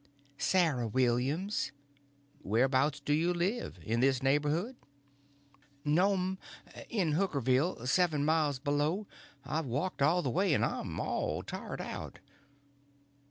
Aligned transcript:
"Sarah 0.39 0.87
Williams." 0.87 1.71
"Where 2.41 2.67
'bouts 2.67 2.99
do 3.01 3.13
you 3.13 3.35
live? 3.35 3.77
In 3.83 3.99
this 3.99 4.23
neighborhood?' 4.23 4.75
"No'm. 5.85 6.39
In 6.89 7.11
Hookerville, 7.11 7.85
seven 7.87 8.25
mile 8.25 8.55
below. 8.63 9.05
I've 9.45 9.67
walked 9.67 10.01
all 10.01 10.23
the 10.23 10.31
way 10.31 10.55
and 10.55 10.65
I'm 10.65 10.99
all 10.99 11.43
tired 11.43 11.81
out." 11.81 12.17